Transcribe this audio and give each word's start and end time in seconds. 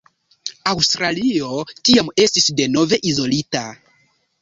Aŭstralio 0.71 1.51
tiam 1.83 2.11
estis 2.25 2.51
denove 2.63 3.03
izolita. 3.15 3.67